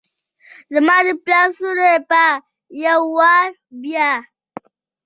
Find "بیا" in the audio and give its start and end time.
3.81-4.11